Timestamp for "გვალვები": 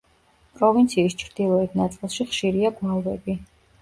2.81-3.37